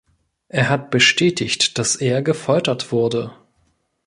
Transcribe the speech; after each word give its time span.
Er 0.47 0.67
hat 0.69 0.89
bestätigt, 0.89 1.77
dass 1.77 1.95
er 1.95 2.23
gefoltert 2.23 2.91
wurde. 2.91 3.35